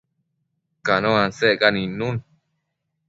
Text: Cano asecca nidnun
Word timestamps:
Cano 0.85 1.11
asecca 1.25 1.67
nidnun 1.75 2.17